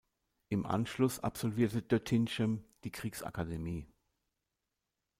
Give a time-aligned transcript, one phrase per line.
[0.49, 3.85] Im Anschluss absolvierte Doetinchem die Kriegsakademie.